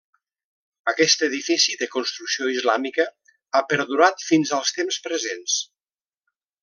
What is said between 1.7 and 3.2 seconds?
de construcció islàmica,